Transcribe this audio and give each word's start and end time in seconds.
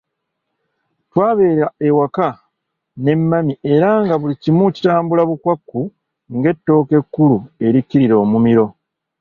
Twabeera 1.09 1.67
ewaka 1.87 2.27
ne 3.03 3.13
mami 3.29 3.53
era 3.73 3.89
nga 4.03 4.15
buli 4.21 4.35
kimu 4.43 4.65
kitambula 4.75 5.21
bukwakku 5.29 5.79
ng'ettooke 6.37 6.93
ekkulu 7.01 7.37
erikkirira 7.65 8.15
omumiro. 8.23 8.65